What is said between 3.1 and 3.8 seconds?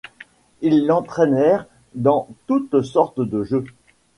de jeux.